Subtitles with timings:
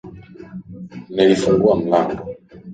[1.13, 2.25] Nilifungua mlango.